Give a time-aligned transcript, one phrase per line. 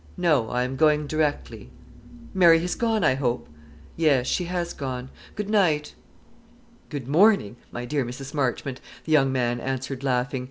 [0.17, 1.69] "No; I am going directly."
[2.33, 3.47] "Mary has gone, I hope?"
[3.95, 5.11] "Yes; she has gone.
[5.35, 5.93] Good night."
[6.89, 8.33] "Good morning, my dear Mrs.
[8.33, 10.39] Marchmont," the young man answered, laughing.